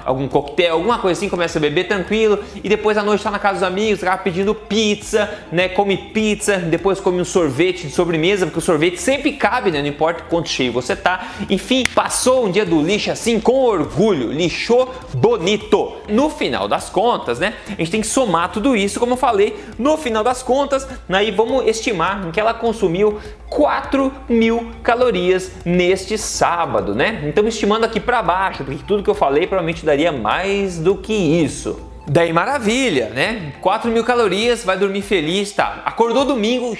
algum 0.04 0.28
coquetel, 0.28 0.74
alguma 0.74 0.98
coisa 0.98 1.18
assim, 1.18 1.28
começa 1.28 1.58
a 1.58 1.60
beber 1.60 1.88
tranquilo. 1.88 2.38
E 2.62 2.68
depois 2.68 2.96
à 2.96 3.02
noite 3.02 3.24
tá 3.24 3.30
na 3.30 3.38
casa 3.38 3.54
dos 3.54 3.62
amigos, 3.64 4.02
acaba 4.02 4.22
pedindo 4.22 4.54
pizza, 4.54 5.28
né? 5.50 5.68
Come 5.68 5.96
pizza, 5.96 6.56
depois 6.56 7.00
come 7.00 7.20
um 7.20 7.24
sorvete 7.24 7.88
de 7.88 7.92
sobremesa, 7.92 8.46
porque 8.46 8.60
o 8.60 8.62
sorvete 8.62 8.98
sempre 8.98 9.32
cabe, 9.32 9.72
né? 9.72 9.80
Não 9.80 9.88
importa 9.88 10.22
quanto 10.28 10.48
cheio 10.48 10.72
você 10.72 10.94
tá. 10.94 11.32
Enfim, 11.50 11.84
passou 11.94 12.46
um 12.46 12.50
dia 12.50 12.64
do 12.64 12.80
lixo 12.80 13.10
assim 13.10 13.40
com 13.40 13.71
orgulho, 13.72 14.30
lixou 14.32 14.92
bonito. 15.14 15.96
No 16.08 16.30
final 16.30 16.68
das 16.68 16.88
contas, 16.88 17.38
né? 17.38 17.54
A 17.66 17.70
gente 17.74 17.90
tem 17.90 18.00
que 18.00 18.06
somar 18.06 18.50
tudo 18.50 18.76
isso, 18.76 19.00
como 19.00 19.12
eu 19.12 19.16
falei, 19.16 19.58
no 19.78 19.96
final 19.96 20.22
das 20.22 20.42
contas, 20.42 20.86
aí 21.08 21.30
vamos 21.30 21.66
estimar 21.66 22.30
que 22.30 22.40
ela 22.40 22.54
consumiu 22.54 23.18
4 23.50 24.12
mil 24.28 24.70
calorias 24.82 25.52
neste 25.64 26.16
sábado, 26.16 26.94
né? 26.94 27.22
Então 27.26 27.46
estimando 27.46 27.84
aqui 27.84 28.00
para 28.00 28.22
baixo, 28.22 28.64
porque 28.64 28.82
tudo 28.86 29.02
que 29.02 29.10
eu 29.10 29.14
falei 29.14 29.46
provavelmente 29.46 29.84
daria 29.84 30.12
mais 30.12 30.78
do 30.78 30.96
que 30.96 31.12
isso. 31.12 31.78
Daí 32.06 32.32
maravilha, 32.32 33.10
né? 33.10 33.52
4 33.60 33.90
mil 33.90 34.04
calorias, 34.04 34.64
vai 34.64 34.76
dormir 34.76 35.02
feliz, 35.02 35.52
tá? 35.52 35.82
Acordou 35.84 36.24
domingo, 36.24 36.76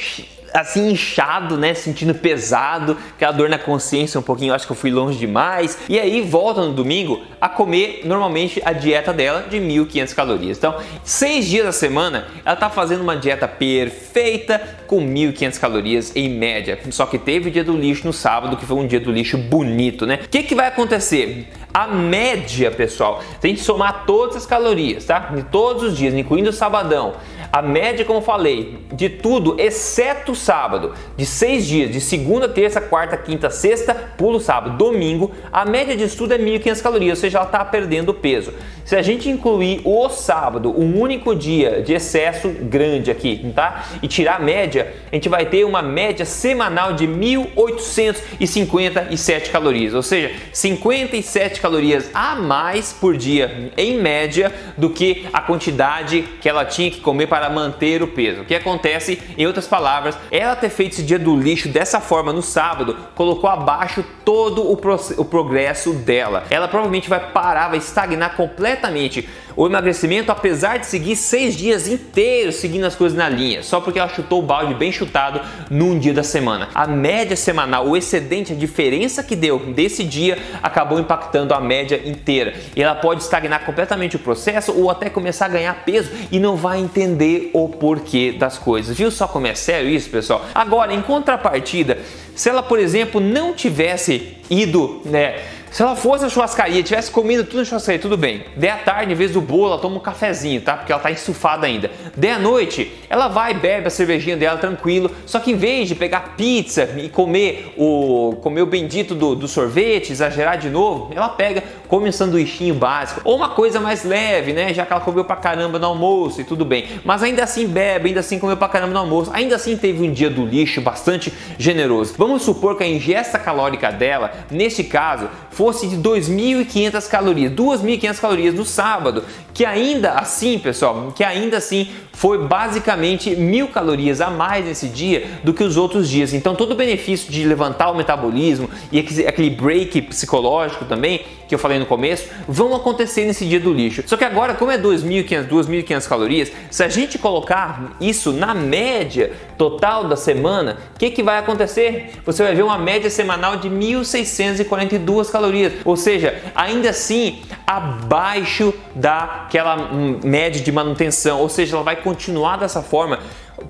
assim 0.52 0.90
inchado, 0.90 1.56
né, 1.56 1.74
sentindo 1.74 2.14
pesado, 2.14 2.96
aquela 3.14 3.32
dor 3.32 3.48
na 3.48 3.58
consciência 3.58 4.18
um 4.18 4.22
pouquinho, 4.22 4.54
acho 4.54 4.66
que 4.66 4.72
eu 4.72 4.76
fui 4.76 4.90
longe 4.90 5.18
demais. 5.18 5.78
E 5.88 5.98
aí 5.98 6.20
volta 6.20 6.60
no 6.60 6.72
domingo 6.72 7.22
a 7.40 7.48
comer 7.48 8.02
normalmente 8.04 8.60
a 8.64 8.72
dieta 8.72 9.12
dela 9.12 9.46
de 9.48 9.58
1.500 9.58 10.14
calorias. 10.14 10.58
Então, 10.58 10.76
seis 11.04 11.46
dias 11.46 11.66
da 11.66 11.72
semana 11.72 12.26
ela 12.44 12.56
tá 12.56 12.70
fazendo 12.70 13.02
uma 13.02 13.16
dieta 13.16 13.48
perfeita 13.48 14.60
com 14.86 15.00
1.500 15.00 15.58
calorias 15.58 16.12
em 16.14 16.28
média. 16.28 16.78
Só 16.90 17.06
que 17.06 17.18
teve 17.18 17.48
o 17.48 17.52
dia 17.52 17.64
do 17.64 17.76
lixo 17.76 18.06
no 18.06 18.12
sábado, 18.12 18.56
que 18.56 18.66
foi 18.66 18.76
um 18.76 18.86
dia 18.86 19.00
do 19.00 19.10
lixo 19.10 19.38
bonito, 19.38 20.06
né? 20.06 20.20
O 20.24 20.28
que, 20.28 20.42
que 20.42 20.54
vai 20.54 20.68
acontecer? 20.68 21.48
A 21.72 21.86
média, 21.86 22.70
pessoal, 22.70 23.22
se 23.40 23.46
a 23.46 23.48
gente 23.48 23.62
somar 23.62 24.04
todas 24.04 24.36
as 24.36 24.46
calorias, 24.46 25.06
tá? 25.06 25.18
De 25.34 25.42
todos 25.44 25.84
os 25.84 25.96
dias, 25.96 26.12
incluindo 26.12 26.50
o 26.50 26.52
sabadão, 26.52 27.14
a 27.52 27.60
média, 27.60 28.02
como 28.02 28.22
falei, 28.22 28.78
de 28.94 29.10
tudo, 29.10 29.60
exceto 29.60 30.34
sábado, 30.34 30.94
de 31.18 31.26
seis 31.26 31.66
dias, 31.66 31.90
de 31.90 32.00
segunda, 32.00 32.48
terça, 32.48 32.80
quarta, 32.80 33.14
quinta, 33.14 33.50
sexta, 33.50 33.94
pulo 34.16 34.40
sábado, 34.40 34.78
domingo, 34.78 35.30
a 35.52 35.66
média 35.66 35.94
de 35.94 36.08
tudo 36.16 36.32
é 36.32 36.38
1.500 36.38 36.82
calorias, 36.82 37.18
ou 37.18 37.20
seja, 37.20 37.36
ela 37.36 37.46
está 37.46 37.62
perdendo 37.62 38.14
peso. 38.14 38.54
Se 38.86 38.96
a 38.96 39.02
gente 39.02 39.28
incluir 39.28 39.82
o 39.84 40.08
sábado, 40.08 40.70
um 40.70 40.98
único 40.98 41.36
dia 41.36 41.82
de 41.82 41.92
excesso 41.92 42.48
grande 42.48 43.10
aqui, 43.10 43.52
tá? 43.54 43.84
E 44.02 44.08
tirar 44.08 44.36
a 44.36 44.40
média, 44.40 44.94
a 45.10 45.14
gente 45.14 45.28
vai 45.28 45.44
ter 45.44 45.64
uma 45.64 45.82
média 45.82 46.24
semanal 46.24 46.94
de 46.94 47.06
1.857 47.06 49.50
calorias, 49.50 49.92
ou 49.92 50.02
seja, 50.02 50.34
57 50.54 51.60
calorias 51.60 52.08
a 52.14 52.34
mais 52.34 52.94
por 52.94 53.14
dia, 53.14 53.70
em 53.76 53.98
média, 53.98 54.50
do 54.78 54.88
que 54.88 55.28
a 55.34 55.42
quantidade 55.42 56.22
que 56.40 56.48
ela 56.48 56.64
tinha 56.64 56.90
que 56.90 57.00
comer 57.00 57.26
para 57.26 57.41
para 57.42 57.50
manter 57.50 58.04
o 58.04 58.06
peso. 58.06 58.42
O 58.42 58.44
que 58.44 58.54
acontece, 58.54 59.20
em 59.36 59.44
outras 59.48 59.66
palavras, 59.66 60.16
ela 60.30 60.54
ter 60.54 60.68
feito 60.68 60.92
esse 60.92 61.02
dia 61.02 61.18
do 61.18 61.34
lixo 61.34 61.68
dessa 61.68 62.00
forma 62.00 62.32
no 62.32 62.40
sábado 62.40 62.96
colocou 63.16 63.50
abaixo 63.50 64.04
todo 64.24 64.62
o, 64.62 64.74
o 64.74 65.24
progresso 65.24 65.92
dela. 65.92 66.44
Ela 66.50 66.68
provavelmente 66.68 67.08
vai 67.08 67.32
parar, 67.32 67.70
vai 67.70 67.78
estagnar 67.78 68.36
completamente 68.36 69.28
o 69.56 69.66
emagrecimento, 69.66 70.32
apesar 70.32 70.78
de 70.78 70.86
seguir 70.86 71.16
seis 71.16 71.54
dias 71.54 71.88
inteiros 71.88 72.56
seguindo 72.56 72.84
as 72.84 72.94
coisas 72.94 73.16
na 73.16 73.28
linha, 73.28 73.62
só 73.62 73.80
porque 73.80 73.98
ela 73.98 74.08
chutou 74.08 74.40
o 74.40 74.42
balde 74.42 74.74
bem 74.74 74.90
chutado 74.90 75.40
num 75.70 75.98
dia 75.98 76.12
da 76.12 76.22
semana. 76.22 76.68
A 76.74 76.86
média 76.86 77.36
semanal, 77.36 77.86
o 77.86 77.96
excedente, 77.96 78.52
a 78.52 78.56
diferença 78.56 79.22
que 79.22 79.36
deu 79.36 79.58
desse 79.58 80.04
dia 80.04 80.38
acabou 80.62 80.98
impactando 80.98 81.54
a 81.54 81.60
média 81.60 82.00
inteira. 82.04 82.54
E 82.74 82.82
ela 82.82 82.94
pode 82.94 83.22
estagnar 83.22 83.64
completamente 83.64 84.16
o 84.16 84.18
processo 84.18 84.72
ou 84.72 84.90
até 84.90 85.08
começar 85.10 85.46
a 85.46 85.48
ganhar 85.48 85.84
peso 85.84 86.10
e 86.30 86.38
não 86.38 86.56
vai 86.56 86.80
entender 86.80 87.50
o 87.52 87.68
porquê 87.68 88.32
das 88.32 88.58
coisas. 88.58 88.96
Viu 88.96 89.10
só 89.10 89.26
como 89.26 89.46
é 89.46 89.54
sério 89.54 89.88
isso, 89.88 90.10
pessoal? 90.10 90.44
Agora, 90.54 90.92
em 90.94 91.02
contrapartida, 91.02 91.98
se 92.34 92.48
ela, 92.48 92.62
por 92.62 92.78
exemplo, 92.78 93.20
não 93.20 93.52
tivesse 93.52 94.36
ido, 94.48 95.02
né? 95.04 95.40
Se 95.72 95.82
ela 95.82 95.96
fosse 95.96 96.22
na 96.22 96.28
churrascaria, 96.28 96.82
tivesse 96.82 97.10
comido 97.10 97.44
tudo 97.44 97.60
na 97.60 97.64
churrascaria, 97.64 97.98
tudo 97.98 98.14
bem. 98.14 98.44
De 98.54 98.68
à 98.68 98.76
tarde, 98.76 99.14
em 99.14 99.16
vez 99.16 99.30
do 99.30 99.40
bolo, 99.40 99.68
ela 99.68 99.78
toma 99.78 99.96
um 99.96 100.00
cafezinho, 100.00 100.60
tá? 100.60 100.76
Porque 100.76 100.92
ela 100.92 101.00
tá 101.00 101.10
estufada 101.10 101.66
ainda. 101.66 101.90
De 102.14 102.28
à 102.28 102.38
noite, 102.38 102.92
ela 103.08 103.26
vai 103.26 103.54
bebe 103.54 103.86
a 103.86 103.90
cervejinha 103.90 104.36
dela 104.36 104.58
tranquilo. 104.58 105.10
Só 105.24 105.40
que 105.40 105.52
em 105.52 105.56
vez 105.56 105.88
de 105.88 105.94
pegar 105.94 106.36
pizza 106.36 106.90
e 106.98 107.08
comer 107.08 107.72
o, 107.78 108.36
comer 108.42 108.60
o 108.60 108.66
bendito 108.66 109.14
do, 109.14 109.34
do 109.34 109.48
sorvete, 109.48 110.12
exagerar 110.12 110.58
de 110.58 110.68
novo, 110.68 111.10
ela 111.16 111.30
pega, 111.30 111.64
come 111.92 112.08
um 112.08 112.12
sanduichinho 112.12 112.74
básico. 112.74 113.20
Ou 113.22 113.36
uma 113.36 113.50
coisa 113.50 113.78
mais 113.78 114.02
leve, 114.02 114.54
né? 114.54 114.72
Já 114.72 114.86
que 114.86 114.94
ela 114.94 115.02
comeu 115.02 115.26
pra 115.26 115.36
caramba 115.36 115.78
no 115.78 115.88
almoço 115.88 116.40
e 116.40 116.44
tudo 116.44 116.64
bem. 116.64 116.88
Mas 117.04 117.22
ainda 117.22 117.44
assim 117.44 117.66
bebe, 117.66 118.08
ainda 118.08 118.20
assim 118.20 118.38
comeu 118.38 118.56
pra 118.56 118.66
caramba 118.66 118.94
no 118.94 119.00
almoço. 119.00 119.30
Ainda 119.34 119.56
assim 119.56 119.76
teve 119.76 120.02
um 120.02 120.10
dia 120.10 120.30
do 120.30 120.46
lixo 120.46 120.80
bastante 120.80 121.30
generoso. 121.58 122.14
Vamos 122.16 122.44
supor 122.44 122.78
que 122.78 122.82
a 122.82 122.88
ingesta 122.88 123.38
calórica 123.38 123.92
dela, 123.92 124.32
neste 124.50 124.82
caso, 124.82 125.28
fosse 125.50 125.86
de 125.86 125.98
2.500 125.98 127.06
calorias, 127.10 127.52
2.500 127.52 128.20
calorias 128.20 128.54
no 128.54 128.64
sábado, 128.64 129.22
que 129.52 129.66
ainda 129.66 130.12
assim, 130.12 130.58
pessoal, 130.58 131.12
que 131.14 131.22
ainda 131.22 131.58
assim 131.58 131.90
foi 132.14 132.38
basicamente 132.46 133.36
mil 133.36 133.68
calorias 133.68 134.22
a 134.22 134.30
mais 134.30 134.64
nesse 134.64 134.88
dia 134.88 135.26
do 135.44 135.52
que 135.52 135.62
os 135.62 135.76
outros 135.76 136.08
dias. 136.08 136.32
Então 136.32 136.54
todo 136.54 136.72
o 136.72 136.74
benefício 136.74 137.30
de 137.30 137.44
levantar 137.44 137.90
o 137.90 137.94
metabolismo 137.94 138.70
e 138.90 138.98
aquele 138.98 139.50
break 139.50 140.00
psicológico 140.02 140.86
também 140.86 141.20
que 141.52 141.54
eu 141.56 141.58
falei 141.58 141.78
no 141.78 141.84
começo, 141.84 142.30
vão 142.48 142.74
acontecer 142.74 143.26
nesse 143.26 143.44
dia 143.44 143.60
do 143.60 143.74
lixo. 143.74 144.02
Só 144.06 144.16
que 144.16 144.24
agora, 144.24 144.54
como 144.54 144.70
é 144.70 144.78
2.500, 144.78 145.48
2.500 145.48 146.08
calorias, 146.08 146.52
se 146.70 146.82
a 146.82 146.88
gente 146.88 147.18
colocar 147.18 147.94
isso 148.00 148.32
na 148.32 148.54
média 148.54 149.32
total 149.58 150.08
da 150.08 150.16
semana, 150.16 150.78
o 150.94 150.98
que, 150.98 151.10
que 151.10 151.22
vai 151.22 151.38
acontecer? 151.38 152.12
Você 152.24 152.42
vai 152.42 152.54
ver 152.54 152.62
uma 152.62 152.78
média 152.78 153.10
semanal 153.10 153.56
de 153.56 153.68
1.642 153.68 155.30
calorias, 155.30 155.74
ou 155.84 155.94
seja, 155.94 156.40
ainda 156.54 156.88
assim 156.88 157.42
abaixo 157.66 158.72
daquela 158.94 159.90
média 160.24 160.62
de 160.62 160.72
manutenção, 160.72 161.38
ou 161.38 161.50
seja, 161.50 161.76
ela 161.76 161.84
vai 161.84 161.96
continuar 161.96 162.56
dessa 162.56 162.80
forma 162.80 163.18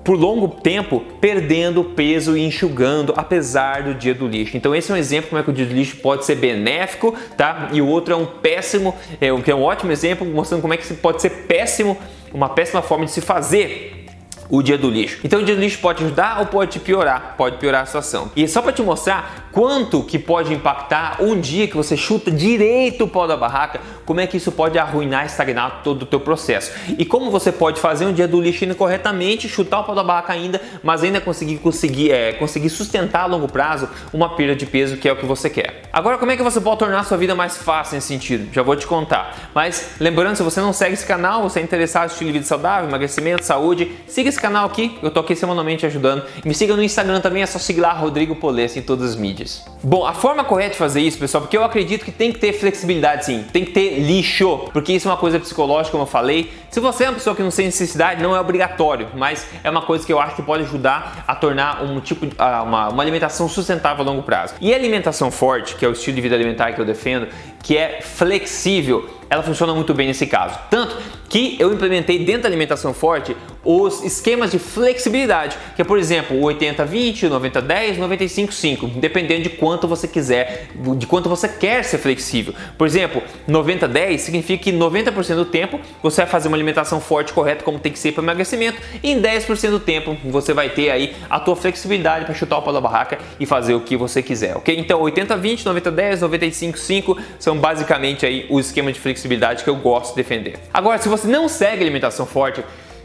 por 0.03 0.17
longo 0.17 0.47
tempo 0.47 1.01
perdendo 1.21 1.83
peso 1.83 2.35
e 2.37 2.41
enxugando 2.41 3.13
apesar 3.15 3.83
do 3.83 3.93
dia 3.93 4.13
do 4.13 4.27
lixo. 4.27 4.57
Então 4.57 4.75
esse 4.75 4.91
é 4.91 4.95
um 4.95 4.97
exemplo 4.97 5.29
como 5.29 5.39
é 5.39 5.43
que 5.43 5.49
o 5.49 5.53
dia 5.53 5.65
do 5.65 5.73
lixo 5.73 5.97
pode 5.97 6.25
ser 6.25 6.35
benéfico, 6.35 7.15
tá? 7.37 7.69
E 7.71 7.81
o 7.81 7.87
outro 7.87 8.13
é 8.13 8.17
um 8.17 8.25
péssimo, 8.25 8.93
é 9.21 9.31
um, 9.31 9.41
que 9.41 9.49
é 9.49 9.55
um 9.55 9.63
ótimo 9.63 9.91
exemplo 9.91 10.27
mostrando 10.27 10.61
como 10.61 10.73
é 10.73 10.77
que 10.77 10.93
pode 10.95 11.21
ser 11.21 11.29
péssimo, 11.47 11.97
uma 12.33 12.49
péssima 12.49 12.81
forma 12.81 13.05
de 13.05 13.11
se 13.11 13.21
fazer 13.21 14.03
o 14.49 14.61
dia 14.61 14.77
do 14.77 14.89
lixo. 14.89 15.19
Então 15.23 15.41
o 15.41 15.43
dia 15.43 15.55
do 15.55 15.61
lixo 15.61 15.79
pode 15.79 16.03
ajudar 16.03 16.39
ou 16.39 16.45
pode 16.47 16.79
piorar, 16.79 17.35
pode 17.37 17.57
piorar 17.57 17.83
a 17.83 17.85
situação. 17.85 18.31
E 18.35 18.47
só 18.47 18.61
para 18.61 18.73
te 18.73 18.81
mostrar 18.81 19.42
quanto 19.53 20.03
que 20.03 20.17
pode 20.17 20.51
impactar 20.51 21.17
um 21.21 21.39
dia 21.39 21.67
que 21.67 21.77
você 21.77 21.95
chuta 21.95 22.31
direito 22.31 23.03
o 23.03 23.07
pau 23.07 23.27
da 23.27 23.37
barraca, 23.37 23.79
como 24.03 24.19
é 24.19 24.27
que 24.27 24.35
isso 24.35 24.51
pode 24.51 24.77
arruinar, 24.77 25.25
estagnar 25.25 25.81
todo 25.83 26.01
o 26.01 26.05
teu 26.05 26.19
processo. 26.19 26.71
E 26.97 27.05
como 27.05 27.29
você 27.29 27.51
pode 27.51 27.79
fazer 27.79 28.05
um 28.05 28.11
dia 28.11 28.27
do 28.27 28.41
lixo 28.41 28.63
corretamente, 28.75 29.47
chutar 29.47 29.81
o 29.81 29.83
pau 29.83 29.93
da 29.93 30.03
barraca 30.03 30.33
ainda, 30.33 30.59
mas 30.81 31.03
ainda 31.03 31.21
conseguir 31.21 31.57
conseguir, 31.57 32.11
é, 32.11 32.33
conseguir 32.33 32.69
sustentar 32.69 33.23
a 33.23 33.25
longo 33.25 33.47
prazo 33.47 33.87
uma 34.11 34.35
perda 34.35 34.55
de 34.55 34.65
peso 34.65 34.97
que 34.97 35.07
é 35.07 35.11
o 35.11 35.15
que 35.15 35.25
você 35.25 35.49
quer. 35.49 35.83
Agora, 35.91 36.17
como 36.17 36.31
é 36.31 36.37
que 36.37 36.41
você 36.41 36.59
pode 36.59 36.79
tornar 36.79 37.01
a 37.01 37.03
sua 37.03 37.17
vida 37.17 37.35
mais 37.35 37.57
fácil 37.57 37.95
nesse 37.95 38.07
sentido? 38.07 38.51
Já 38.51 38.63
vou 38.63 38.75
te 38.75 38.87
contar. 38.87 39.51
Mas 39.53 39.91
lembrando, 39.99 40.35
se 40.35 40.43
você 40.43 40.59
não 40.61 40.73
segue 40.73 40.93
esse 40.93 41.05
canal, 41.05 41.43
você 41.43 41.59
é 41.59 41.63
interessado 41.63 42.09
em 42.09 42.11
estilo 42.11 42.31
de 42.31 42.33
vida 42.33 42.45
saudável, 42.45 42.89
emagrecimento, 42.89 43.43
saúde, 43.43 43.91
siga 44.07 44.29
esse 44.29 44.39
canal 44.39 44.65
aqui, 44.65 44.97
eu 45.03 45.11
tô 45.11 45.19
aqui 45.19 45.35
semanalmente 45.35 45.85
ajudando. 45.85 46.23
Me 46.43 46.55
siga 46.55 46.75
no 46.75 46.81
Instagram 46.81 47.21
também, 47.21 47.43
é 47.43 47.45
só 47.45 47.59
seguir 47.59 47.81
lá 47.81 47.93
Rodrigo 47.93 48.35
Polesse 48.35 48.79
em 48.79 48.81
todas 48.81 49.11
as 49.11 49.15
mídias. 49.15 49.42
Bom, 49.83 50.05
a 50.05 50.13
forma 50.13 50.43
correta 50.43 50.71
de 50.71 50.77
fazer 50.77 51.01
isso, 51.01 51.17
pessoal, 51.17 51.41
porque 51.41 51.57
eu 51.57 51.63
acredito 51.63 52.05
que 52.05 52.11
tem 52.11 52.31
que 52.31 52.39
ter 52.39 52.53
flexibilidade 52.53 53.25
sim, 53.25 53.45
tem 53.51 53.65
que 53.65 53.71
ter 53.71 53.99
lixo, 53.99 54.69
porque 54.71 54.93
isso 54.93 55.07
é 55.07 55.11
uma 55.11 55.17
coisa 55.17 55.39
psicológica, 55.39 55.91
como 55.91 56.03
eu 56.03 56.07
falei. 56.07 56.51
Se 56.69 56.79
você 56.79 57.03
é 57.03 57.09
uma 57.09 57.15
pessoa 57.15 57.35
que 57.35 57.43
não 57.43 57.49
tem 57.49 57.65
necessidade, 57.65 58.21
não 58.23 58.35
é 58.35 58.39
obrigatório, 58.39 59.09
mas 59.15 59.45
é 59.63 59.69
uma 59.69 59.81
coisa 59.81 60.05
que 60.05 60.13
eu 60.13 60.19
acho 60.19 60.35
que 60.35 60.41
pode 60.41 60.63
ajudar 60.63 61.23
a 61.27 61.35
tornar 61.35 61.83
um 61.83 61.99
tipo 61.99 62.25
de, 62.25 62.35
uma, 62.35 62.89
uma 62.89 63.03
alimentação 63.03 63.47
sustentável 63.49 64.03
a 64.03 64.05
longo 64.05 64.23
prazo. 64.23 64.55
E 64.61 64.73
a 64.73 64.75
alimentação 64.75 65.29
forte, 65.29 65.75
que 65.75 65.85
é 65.85 65.87
o 65.87 65.91
estilo 65.91 66.15
de 66.15 66.21
vida 66.21 66.35
alimentar 66.35 66.71
que 66.71 66.79
eu 66.79 66.85
defendo, 66.85 67.27
que 67.61 67.77
é 67.77 68.01
flexível, 68.01 69.09
ela 69.29 69.41
funciona 69.41 69.73
muito 69.73 69.93
bem 69.93 70.07
nesse 70.07 70.27
caso. 70.27 70.59
Tanto 70.69 70.95
que 71.29 71.57
eu 71.59 71.73
implementei 71.73 72.19
dentro 72.19 72.43
da 72.43 72.49
alimentação 72.49 72.93
forte 72.93 73.35
os 73.65 74.03
esquemas 74.03 74.51
de 74.51 74.59
flexibilidade, 74.59 75.57
que 75.75 75.81
é, 75.81 75.85
por 75.85 75.97
exemplo, 75.97 76.37
o 76.37 76.43
80-20, 76.43 77.29
90-10, 77.29 77.97
95-5, 77.97 78.99
dependendo 78.99 79.43
de 79.43 79.49
quanto 79.49 79.87
você 79.87 80.07
quiser, 80.07 80.67
de 80.97 81.07
quanto 81.07 81.29
você 81.29 81.47
quer 81.47 81.83
ser 81.83 81.97
flexível. 81.97 82.53
Por 82.77 82.85
exemplo, 82.85 83.23
90-10 83.47 84.17
significa 84.17 84.63
que 84.63 84.71
90% 84.71 85.35
do 85.35 85.45
tempo 85.45 85.79
você 86.01 86.21
vai 86.21 86.29
fazer 86.29 86.49
uma 86.49 86.57
alimentação 86.57 86.99
forte 86.99 87.31
correta 87.31 87.63
como 87.63 87.79
tem 87.79 87.91
que 87.91 87.99
ser 87.99 88.11
para 88.11 88.23
emagrecimento 88.23 88.81
e 89.01 89.11
em 89.11 89.21
10% 89.21 89.69
do 89.69 89.79
tempo 89.79 90.17
você 90.25 90.53
vai 90.53 90.69
ter 90.69 90.89
aí 90.89 91.15
a 91.29 91.39
tua 91.39 91.55
flexibilidade 91.55 92.25
para 92.25 92.33
chutar 92.33 92.57
o 92.57 92.61
pau 92.61 92.73
da 92.73 92.81
barraca 92.81 93.17
e 93.39 93.45
fazer 93.45 93.73
o 93.73 93.81
que 93.81 93.95
você 93.95 94.21
quiser, 94.21 94.57
ok? 94.57 94.77
Então 94.77 95.01
80-20, 95.01 95.63
90-10, 95.63 96.19
95-5 96.19 97.17
são 97.39 97.57
basicamente 97.57 98.25
aí 98.25 98.45
o 98.49 98.59
esquema 98.59 98.91
de 98.91 98.99
flexibilidade 98.99 99.63
que 99.63 99.69
eu 99.69 99.75
gosto 99.75 100.11
de 100.11 100.17
defender. 100.17 100.59
Agora, 100.73 100.97
se 100.97 101.07
você 101.07 101.22
não 101.23 101.47
segue 101.47 101.81
alimentação 101.81 102.25
forte, 102.25 102.63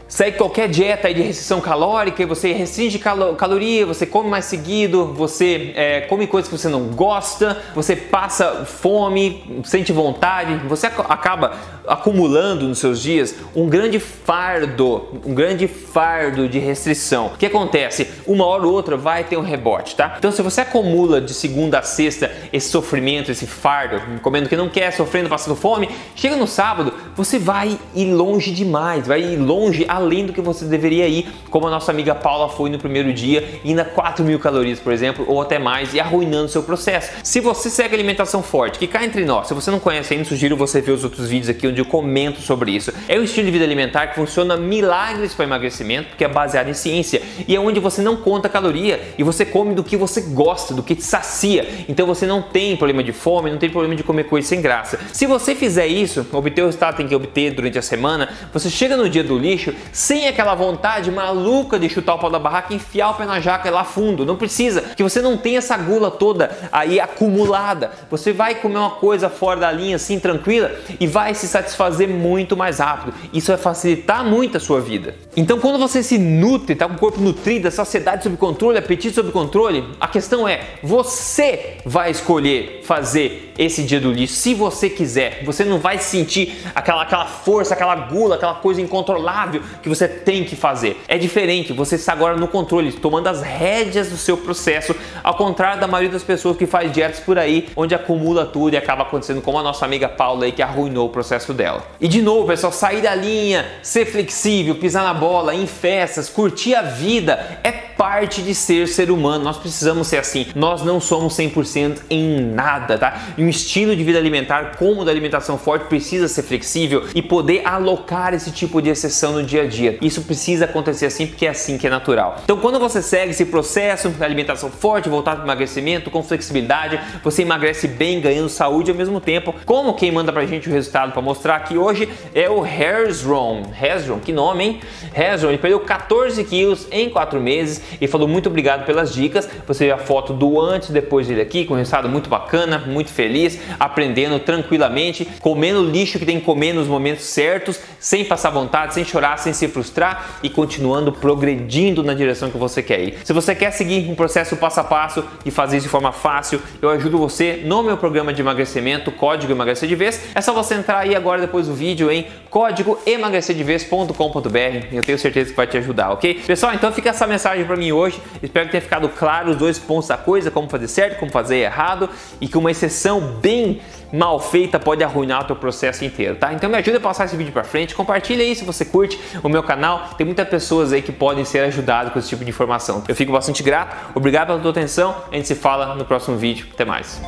segue 0.09 0.37
qualquer 0.37 0.67
dieta 0.67 1.13
de 1.13 1.21
restrição 1.21 1.61
calórica 1.61 2.23
e 2.23 2.25
você 2.25 2.51
restringe 2.51 2.97
calo 2.97 3.35
caloria, 3.35 3.85
você 3.85 4.07
come 4.07 4.27
mais 4.27 4.45
seguido, 4.45 5.13
você 5.13 5.71
é, 5.75 6.01
come 6.01 6.25
coisas 6.25 6.49
que 6.49 6.57
você 6.57 6.67
não 6.67 6.87
gosta, 6.87 7.61
você 7.75 7.95
passa 7.95 8.65
fome, 8.65 9.61
sente 9.63 9.93
vontade, 9.93 10.55
você 10.67 10.87
ac 10.87 10.99
acaba 11.07 11.53
acumulando 11.87 12.67
nos 12.67 12.79
seus 12.79 13.01
dias 13.01 13.35
um 13.55 13.67
grande 13.67 13.99
fardo, 13.99 15.07
um 15.25 15.33
grande 15.33 15.67
fardo 15.67 16.47
de 16.47 16.59
restrição. 16.59 17.27
O 17.27 17.37
que 17.37 17.45
acontece? 17.45 18.07
Uma 18.25 18.45
hora 18.45 18.65
ou 18.65 18.73
outra 18.73 18.97
vai 18.97 19.23
ter 19.23 19.37
um 19.37 19.41
rebote, 19.41 19.95
tá? 19.95 20.15
Então 20.17 20.31
se 20.31 20.41
você 20.41 20.61
acumula 20.61 21.21
de 21.21 21.33
segunda 21.33 21.79
a 21.79 21.83
sexta 21.83 22.31
esse 22.51 22.69
sofrimento, 22.69 23.31
esse 23.31 23.45
fardo, 23.45 24.01
comendo 24.21 24.49
que 24.49 24.55
não 24.55 24.69
quer, 24.69 24.91
sofrendo, 24.91 25.29
passando 25.29 25.55
fome, 25.55 25.89
chega 26.15 26.35
no 26.35 26.47
sábado, 26.47 26.93
você 27.15 27.37
vai 27.37 27.77
ir 27.93 28.11
longe 28.11 28.51
demais, 28.51 29.05
vai 29.05 29.21
ir 29.21 29.37
longe 29.37 29.85
a 29.87 29.98
além 29.99 30.25
do 30.25 30.33
que 30.33 30.41
você 30.41 30.65
deveria 30.65 31.07
ir, 31.07 31.27
como 31.49 31.67
a 31.67 31.69
nossa 31.69 31.91
amiga 31.91 32.15
Paula 32.15 32.49
foi 32.49 32.69
no 32.69 32.79
primeiro 32.79 33.13
dia, 33.13 33.59
indo 33.63 33.79
a 33.79 33.85
4 33.85 34.23
mil 34.23 34.39
calorias, 34.39 34.79
por 34.79 34.91
exemplo, 34.91 35.25
ou 35.27 35.41
até 35.41 35.59
mais, 35.59 35.93
e 35.93 35.99
arruinando 35.99 36.49
seu 36.49 36.63
processo. 36.63 37.11
Se 37.23 37.39
você 37.39 37.69
segue 37.69 37.93
alimentação 37.93 38.41
forte, 38.41 38.79
que 38.79 38.87
cá 38.87 39.03
entre 39.03 39.25
nós, 39.25 39.47
se 39.47 39.53
você 39.53 39.69
não 39.69 39.79
conhece 39.79 40.13
ainda, 40.13 40.25
sugiro 40.25 40.55
você 40.55 40.81
ver 40.81 40.91
os 40.91 41.03
outros 41.03 41.29
vídeos 41.29 41.49
aqui 41.49 41.67
onde 41.67 41.79
eu 41.79 41.85
comento 41.85 42.41
sobre 42.41 42.71
isso. 42.71 42.93
É 43.07 43.19
um 43.19 43.23
estilo 43.23 43.45
de 43.45 43.51
vida 43.51 43.65
alimentar 43.65 44.07
que 44.07 44.15
funciona 44.15 44.57
milagres 44.57 45.33
para 45.33 45.45
emagrecimento, 45.45 46.09
porque 46.09 46.23
é 46.23 46.27
baseado 46.27 46.69
em 46.69 46.73
ciência, 46.73 47.21
e 47.47 47.55
é 47.55 47.59
onde 47.59 47.79
você 47.79 48.01
não 48.01 48.17
conta 48.17 48.49
caloria 48.49 48.99
e 49.17 49.23
você 49.23 49.45
come 49.45 49.73
do 49.73 49.83
que 49.83 49.97
você 49.97 50.21
gosta, 50.21 50.73
do 50.73 50.83
que 50.83 50.95
te 50.95 51.03
sacia. 51.03 51.67
Então 51.87 52.05
você 52.05 52.25
não 52.25 52.41
tem 52.41 52.75
problema 52.75 53.03
de 53.03 53.11
fome, 53.11 53.49
não 53.49 53.57
tem 53.57 53.69
problema 53.69 53.95
de 53.95 54.03
comer 54.03 54.25
coisa 54.25 54.47
sem 54.47 54.61
graça. 54.61 54.99
Se 55.13 55.25
você 55.25 55.55
fizer 55.55 55.87
isso, 55.87 56.25
obter 56.31 56.61
o 56.61 56.65
resultado 56.65 56.91
que 56.91 56.97
tem 56.97 57.07
que 57.07 57.15
obter 57.15 57.51
durante 57.51 57.77
a 57.77 57.81
semana, 57.81 58.29
você 58.53 58.69
chega 58.69 58.95
no 58.95 59.09
dia 59.09 59.23
do 59.23 59.37
lixo 59.37 59.73
sem 59.91 60.27
aquela 60.27 60.55
vontade 60.55 61.11
maluca 61.11 61.79
de 61.79 61.89
chutar 61.89 62.15
o 62.15 62.19
pau 62.19 62.29
da 62.29 62.39
barraca, 62.39 62.73
enfiar 62.73 63.11
o 63.11 63.13
pé 63.15 63.25
na 63.25 63.39
jaca 63.39 63.69
lá 63.69 63.83
fundo. 63.83 64.25
Não 64.25 64.35
precisa, 64.35 64.81
que 64.81 65.03
você 65.03 65.21
não 65.21 65.37
tem 65.37 65.57
essa 65.57 65.77
gula 65.77 66.11
toda 66.11 66.51
aí 66.71 66.99
acumulada. 66.99 67.91
Você 68.09 68.31
vai 68.33 68.55
comer 68.55 68.77
uma 68.77 68.91
coisa 68.91 69.29
fora 69.29 69.59
da 69.59 69.71
linha 69.71 69.95
assim 69.95 70.19
tranquila 70.19 70.71
e 70.99 71.07
vai 71.07 71.33
se 71.33 71.47
satisfazer 71.47 72.07
muito 72.07 72.55
mais 72.55 72.79
rápido. 72.79 73.13
Isso 73.33 73.51
vai 73.51 73.57
facilitar 73.57 74.23
muito 74.23 74.57
a 74.57 74.59
sua 74.59 74.81
vida. 74.81 75.15
Então, 75.35 75.59
quando 75.59 75.79
você 75.79 76.03
se 76.03 76.17
nutre, 76.17 76.75
tá 76.75 76.87
com 76.87 76.95
o 76.95 76.97
corpo 76.97 77.21
nutrido, 77.21 77.69
saciedade 77.71 78.23
sob 78.23 78.37
controle, 78.37 78.77
apetite 78.77 79.15
sob 79.15 79.31
controle, 79.31 79.85
a 79.99 80.07
questão 80.07 80.47
é: 80.47 80.61
você 80.83 81.77
vai 81.85 82.11
escolher 82.11 82.81
fazer 82.83 83.53
esse 83.57 83.83
dia 83.83 83.99
do 83.99 84.11
lixo 84.11 84.33
se 84.33 84.53
você 84.53 84.89
quiser. 84.89 85.43
Você 85.43 85.65
não 85.65 85.79
vai 85.79 85.97
sentir 85.99 86.57
aquela, 86.73 87.03
aquela 87.03 87.25
força, 87.25 87.73
aquela 87.73 87.95
gula, 87.95 88.35
aquela 88.35 88.55
coisa 88.55 88.81
incontrolável 88.81 89.61
que 89.81 89.89
você 89.89 90.07
tem 90.07 90.43
que 90.43 90.55
fazer. 90.55 91.01
É 91.07 91.17
diferente, 91.17 91.73
você 91.73 91.95
está 91.95 92.13
agora 92.13 92.35
no 92.37 92.47
controle, 92.47 92.91
tomando 92.91 93.27
as 93.27 93.41
rédeas 93.41 94.09
do 94.09 94.17
seu 94.17 94.37
processo, 94.37 94.95
ao 95.23 95.35
contrário 95.35 95.79
da 95.79 95.87
maioria 95.87 96.11
das 96.11 96.23
pessoas 96.23 96.57
que 96.57 96.65
faz 96.65 96.91
dietas 96.91 97.19
por 97.19 97.37
aí, 97.37 97.69
onde 97.75 97.95
acumula 97.95 98.45
tudo 98.45 98.73
e 98.73 98.77
acaba 98.77 99.03
acontecendo 99.03 99.41
como 99.41 99.57
a 99.57 99.63
nossa 99.63 99.85
amiga 99.85 100.07
Paula 100.07 100.45
aí 100.45 100.51
que 100.51 100.61
arruinou 100.61 101.07
o 101.07 101.09
processo 101.09 101.53
dela. 101.53 101.85
E 101.99 102.07
de 102.07 102.21
novo, 102.21 102.47
pessoal, 102.47 102.71
sair 102.71 103.01
da 103.01 103.15
linha, 103.15 103.65
ser 103.81 104.05
flexível, 104.05 104.75
pisar 104.75 105.03
na 105.03 105.13
bola, 105.13 105.53
em 105.53 105.67
festas, 105.67 106.29
curtir 106.29 106.75
a 106.75 106.81
vida, 106.81 107.59
é 107.63 107.71
parte 107.99 108.41
de 108.41 108.55
ser 108.55 108.87
ser 108.87 109.11
humano. 109.11 109.43
Nós 109.43 109.57
precisamos 109.57 110.07
ser 110.07 110.19
assim. 110.19 110.47
Nós 110.55 110.83
não 110.83 111.01
somos 111.01 111.35
100% 111.35 112.03
em 112.09 112.39
nada, 112.39 112.97
tá? 112.97 113.33
E 113.37 113.43
um 113.43 113.49
estilo 113.49 113.93
de 113.93 114.01
vida 114.05 114.17
alimentar 114.17 114.77
como 114.77 115.03
da 115.03 115.11
alimentação 115.11 115.57
forte 115.57 115.87
precisa 115.89 116.29
ser 116.29 116.43
flexível 116.43 117.03
e 117.13 117.21
poder 117.21 117.61
alocar 117.67 118.33
esse 118.33 118.51
tipo 118.51 118.81
de 118.81 118.87
exceção 118.87 119.33
no 119.33 119.43
dia 119.43 119.63
a 119.63 119.67
dia. 119.67 119.97
Isso 120.01 120.21
precisa 120.21 120.63
acontecer 120.63 121.07
assim 121.07 121.27
porque 121.27 121.45
é 121.45 121.49
assim 121.49 121.77
que 121.77 121.87
é 121.87 121.89
natural. 121.89 122.37
Então, 122.41 122.55
quando 122.55 122.79
você 122.79 123.01
segue 123.01 123.31
esse 123.31 123.43
processo 123.43 124.07
de 124.07 124.23
alimentação 124.23 124.71
forte, 124.71 125.09
voltado 125.09 125.41
para 125.41 125.47
emagrecimento, 125.47 126.09
com 126.09 126.23
flexibilidade, 126.23 126.97
você 127.21 127.41
emagrece 127.41 127.85
bem, 127.85 128.21
ganhando 128.21 128.47
saúde 128.47 128.91
ao 128.91 128.95
mesmo 128.95 129.19
tempo. 129.19 129.53
Como 129.65 129.93
quem 129.93 130.09
manda 130.09 130.31
pra 130.31 130.45
gente 130.45 130.69
o 130.69 130.71
resultado 130.71 131.11
para 131.11 131.21
mostrar 131.21 131.57
aqui 131.57 131.77
hoje 131.77 132.07
é 132.33 132.49
o 132.49 132.65
Herzron. 132.65 133.63
Herzron, 133.77 134.21
que 134.21 134.31
nome, 134.31 134.63
hein? 134.63 134.79
Herzron, 135.13 135.49
ele 135.49 135.57
perdeu 135.57 135.81
14 135.81 136.41
quilos 136.45 136.87
em 136.93 137.09
4 137.09 137.41
meses 137.41 137.88
e 137.99 138.07
falou 138.07 138.27
muito 138.27 138.49
obrigado 138.49 138.85
pelas 138.85 139.13
dicas. 139.13 139.49
Você 139.67 139.85
vê 139.85 139.91
a 139.91 139.97
foto 139.97 140.33
do 140.33 140.59
antes 140.59 140.89
e 140.89 140.93
depois 140.93 141.27
dele 141.27 141.41
aqui, 141.41 141.65
com 141.65 141.73
um 141.73 141.77
resultado 141.77 142.09
muito 142.09 142.29
bacana, 142.29 142.79
muito 142.79 143.11
feliz, 143.11 143.59
aprendendo 143.79 144.39
tranquilamente, 144.39 145.27
comendo 145.39 145.83
lixo 145.83 146.19
que 146.19 146.25
tem 146.25 146.39
que 146.39 146.45
comer 146.45 146.73
nos 146.73 146.87
momentos 146.87 147.25
certos, 147.25 147.79
sem 147.99 148.25
passar 148.25 148.49
vontade, 148.49 148.93
sem 148.93 149.03
chorar, 149.03 149.37
sem 149.37 149.53
se 149.53 149.67
frustrar 149.67 150.39
e 150.43 150.49
continuando 150.49 151.11
progredindo 151.11 152.03
na 152.03 152.13
direção 152.13 152.49
que 152.49 152.57
você 152.57 152.81
quer 152.81 153.01
ir. 153.01 153.17
Se 153.23 153.33
você 153.33 153.55
quer 153.55 153.71
seguir 153.71 154.09
um 154.09 154.15
processo 154.15 154.55
passo 154.57 154.79
a 154.79 154.83
passo 154.83 155.23
e 155.45 155.51
fazer 155.51 155.77
isso 155.77 155.85
de 155.85 155.91
forma 155.91 156.11
fácil, 156.11 156.61
eu 156.81 156.89
ajudo 156.89 157.17
você 157.17 157.61
no 157.65 157.81
meu 157.83 157.97
programa 157.97 158.33
de 158.33 158.41
emagrecimento, 158.41 159.11
Código 159.11 159.51
Emagrecer 159.51 159.87
de 159.87 159.95
Vez. 159.95 160.21
É 160.35 160.41
só 160.41 160.53
você 160.53 160.75
entrar 160.75 160.99
aí 160.99 161.15
agora 161.15 161.41
depois 161.41 161.67
do 161.67 161.73
vídeo 161.73 162.11
em 162.11 162.25
código 162.49 162.99
emagrecerdevez.com.br. 163.05 164.87
Eu 164.91 165.03
tenho 165.03 165.17
certeza 165.17 165.51
que 165.51 165.55
vai 165.55 165.67
te 165.67 165.77
ajudar, 165.77 166.11
ok? 166.11 166.41
Pessoal, 166.45 166.73
então 166.73 166.91
fica 166.91 167.09
essa 167.09 167.27
mensagem 167.27 167.65
para 167.65 167.75
mim 167.79 167.91
hoje. 167.91 168.21
Espero 168.43 168.65
que 168.65 168.71
tenha 168.71 168.81
ficado 168.81 169.09
claro 169.09 169.51
os 169.51 169.55
dois 169.55 169.79
pontos 169.79 170.07
da 170.07 170.17
coisa, 170.17 170.51
como 170.51 170.69
fazer 170.69 170.87
certo, 170.87 171.19
como 171.19 171.31
fazer 171.31 171.57
errado 171.57 172.09
e 172.39 172.47
que 172.47 172.57
uma 172.57 172.69
exceção 172.69 173.21
bem 173.41 173.81
mal 174.11 174.39
feita 174.39 174.79
pode 174.79 175.03
arruinar 175.03 175.41
o 175.41 175.43
teu 175.45 175.55
processo 175.55 176.03
inteiro, 176.03 176.35
tá? 176.35 176.53
Então 176.53 176.69
me 176.69 176.77
ajuda 176.77 176.97
a 176.97 177.01
passar 177.01 177.25
esse 177.25 177.35
vídeo 177.35 177.53
para 177.53 177.63
frente, 177.63 177.93
compartilha 177.93 178.43
aí 178.43 178.55
se 178.55 178.63
você 178.63 178.83
curte 178.83 179.19
o 179.43 179.49
meu 179.49 179.63
canal. 179.63 180.09
Tem 180.17 180.25
muitas 180.25 180.47
pessoas 180.47 180.91
aí 180.91 181.01
que 181.01 181.11
podem 181.11 181.45
ser 181.45 181.59
ajudadas 181.59 182.11
com 182.11 182.19
esse 182.19 182.29
tipo 182.29 182.43
de 182.43 182.49
informação. 182.49 183.03
Eu 183.07 183.15
fico 183.15 183.31
bastante 183.31 183.61
grato. 183.63 183.95
Obrigado 184.15 184.47
pela 184.47 184.59
tua 184.59 184.71
atenção. 184.71 185.15
A 185.31 185.35
gente 185.35 185.47
se 185.47 185.55
fala 185.55 185.95
no 185.95 186.05
próximo 186.05 186.37
vídeo. 186.37 186.67
Até 186.73 186.85
mais. 186.85 187.21